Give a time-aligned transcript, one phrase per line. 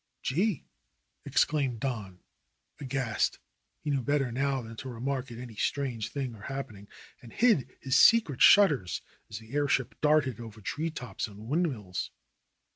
[0.23, 0.65] "Gee!"
[1.25, 2.21] exclaimed Don,
[2.79, 3.37] aghast.
[3.83, 6.87] He knew better now than to remark at any strange thing or happening
[7.21, 12.09] and hid his secret shudders as the airship darted over tree tops and windmills.